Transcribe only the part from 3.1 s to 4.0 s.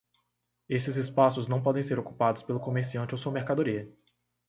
ou sua mercadoria.